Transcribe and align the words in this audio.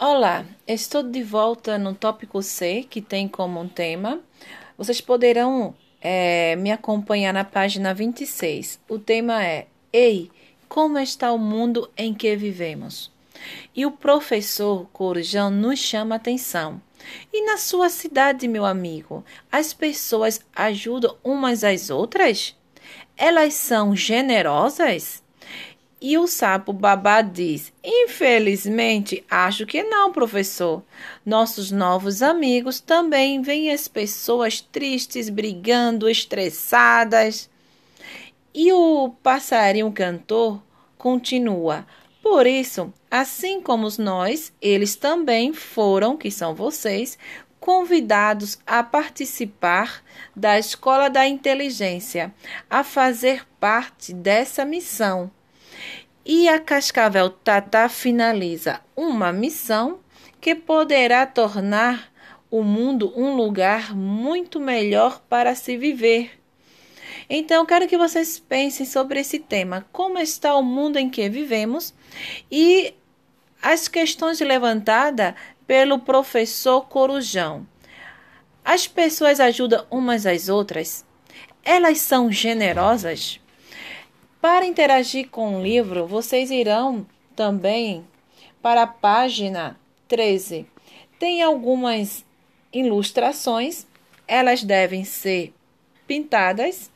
Olá, 0.00 0.46
estou 0.64 1.02
de 1.02 1.24
volta 1.24 1.76
no 1.76 1.92
tópico 1.92 2.40
C, 2.40 2.86
que 2.88 3.02
tem 3.02 3.26
como 3.26 3.68
tema. 3.68 4.20
Vocês 4.76 5.00
poderão 5.00 5.74
é, 6.00 6.54
me 6.54 6.70
acompanhar 6.70 7.34
na 7.34 7.42
página 7.42 7.92
26. 7.92 8.78
O 8.88 8.96
tema 8.96 9.44
é 9.44 9.66
Ei, 9.92 10.30
como 10.68 11.00
está 11.00 11.32
o 11.32 11.38
mundo 11.38 11.90
em 11.96 12.14
que 12.14 12.36
vivemos? 12.36 13.10
E 13.74 13.84
o 13.84 13.90
professor 13.90 14.86
Corujão 14.92 15.50
nos 15.50 15.80
chama 15.80 16.14
a 16.14 16.18
atenção. 16.18 16.80
E 17.32 17.44
na 17.44 17.56
sua 17.56 17.88
cidade, 17.88 18.46
meu 18.46 18.64
amigo, 18.64 19.24
as 19.50 19.74
pessoas 19.74 20.40
ajudam 20.54 21.16
umas 21.24 21.64
às 21.64 21.90
outras? 21.90 22.56
Elas 23.16 23.54
são 23.54 23.96
generosas? 23.96 25.24
E 26.00 26.16
o 26.16 26.28
sapo 26.28 26.72
babá 26.72 27.22
diz: 27.22 27.72
Infelizmente, 27.82 29.24
acho 29.28 29.66
que 29.66 29.82
não, 29.82 30.12
professor. 30.12 30.80
Nossos 31.26 31.72
novos 31.72 32.22
amigos 32.22 32.78
também 32.78 33.42
veem 33.42 33.72
as 33.72 33.88
pessoas 33.88 34.60
tristes, 34.60 35.28
brigando, 35.28 36.08
estressadas. 36.08 37.50
E 38.54 38.72
o 38.72 39.12
passarinho 39.24 39.90
cantor 39.90 40.62
continua: 40.96 41.84
Por 42.22 42.46
isso, 42.46 42.94
assim 43.10 43.60
como 43.60 43.88
nós, 43.98 44.52
eles 44.62 44.94
também 44.94 45.52
foram, 45.52 46.16
que 46.16 46.30
são 46.30 46.54
vocês, 46.54 47.18
convidados 47.58 48.56
a 48.64 48.84
participar 48.84 50.00
da 50.34 50.56
Escola 50.60 51.10
da 51.10 51.26
Inteligência, 51.26 52.32
a 52.70 52.84
fazer 52.84 53.44
parte 53.58 54.12
dessa 54.12 54.64
missão 54.64 55.28
e 56.28 56.46
a 56.46 56.60
Cascavel 56.60 57.30
Tata 57.30 57.88
finaliza 57.88 58.82
uma 58.94 59.32
missão 59.32 60.00
que 60.38 60.54
poderá 60.54 61.26
tornar 61.26 62.12
o 62.50 62.62
mundo 62.62 63.10
um 63.16 63.34
lugar 63.34 63.96
muito 63.96 64.60
melhor 64.60 65.22
para 65.26 65.54
se 65.54 65.78
viver. 65.78 66.38
Então, 67.30 67.64
quero 67.64 67.88
que 67.88 67.96
vocês 67.96 68.38
pensem 68.38 68.84
sobre 68.84 69.20
esse 69.20 69.38
tema: 69.38 69.86
como 69.90 70.18
está 70.18 70.54
o 70.54 70.62
mundo 70.62 70.98
em 70.98 71.08
que 71.08 71.30
vivemos 71.30 71.94
e 72.52 72.94
as 73.62 73.88
questões 73.88 74.38
levantadas 74.38 75.34
pelo 75.66 75.98
professor 75.98 76.82
Corujão. 76.88 77.66
As 78.62 78.86
pessoas 78.86 79.40
ajudam 79.40 79.86
umas 79.90 80.26
às 80.26 80.50
outras? 80.50 81.06
Elas 81.64 81.98
são 81.98 82.30
generosas? 82.30 83.40
Para 84.40 84.66
interagir 84.66 85.28
com 85.30 85.56
o 85.56 85.62
livro, 85.62 86.06
vocês 86.06 86.50
irão 86.50 87.04
também 87.34 88.06
para 88.62 88.82
a 88.82 88.86
página 88.86 89.78
13. 90.06 90.64
Tem 91.18 91.42
algumas 91.42 92.24
ilustrações, 92.72 93.84
elas 94.28 94.62
devem 94.62 95.04
ser 95.04 95.52
pintadas 96.06 96.90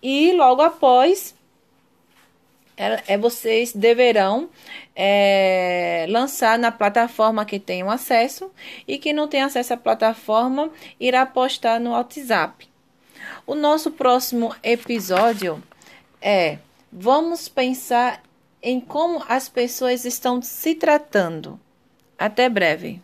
e 0.00 0.32
logo 0.32 0.62
após 0.62 1.34
é, 2.76 3.18
vocês 3.18 3.72
deverão 3.72 4.48
é, 4.94 6.06
lançar 6.08 6.58
na 6.58 6.70
plataforma 6.70 7.44
que 7.44 7.58
tenham 7.58 7.90
acesso 7.90 8.52
e 8.86 8.98
que 8.98 9.12
não 9.12 9.26
tem 9.26 9.42
acesso 9.42 9.74
à 9.74 9.76
plataforma 9.76 10.70
irá 11.00 11.26
postar 11.26 11.80
no 11.80 11.90
WhatsApp. 11.90 12.68
O 13.44 13.54
nosso 13.54 13.90
próximo 13.90 14.54
episódio 14.62 15.60
é 16.20 16.58
Vamos 16.98 17.46
pensar 17.46 18.22
em 18.62 18.80
como 18.80 19.22
as 19.28 19.50
pessoas 19.50 20.06
estão 20.06 20.40
se 20.40 20.74
tratando. 20.74 21.60
Até 22.18 22.48
breve. 22.48 23.02